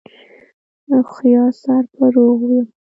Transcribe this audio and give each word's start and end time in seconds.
د 0.87 0.89
هوښيار 1.05 1.51
سر 1.63 1.83
به 1.97 2.05
روغ 2.15 2.39
و 2.49 2.51